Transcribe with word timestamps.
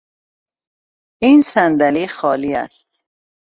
این 1.21 1.41
صندلی 1.41 2.07
خالی 2.07 2.55
است. 2.55 3.05